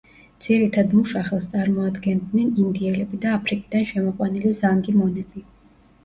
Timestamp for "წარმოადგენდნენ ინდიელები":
1.49-3.19